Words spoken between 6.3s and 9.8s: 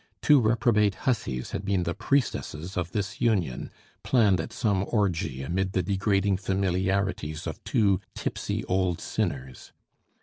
familiarities of two tipsy old sinners.